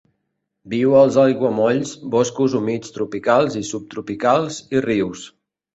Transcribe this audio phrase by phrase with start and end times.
[0.73, 5.29] Viu als aiguamolls, boscos humits tropicals i subtropicals, i rius.